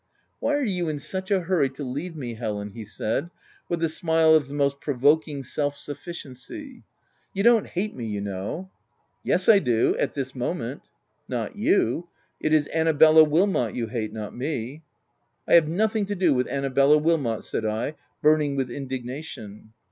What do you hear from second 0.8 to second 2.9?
in such a hurry to leave me, Helen?" he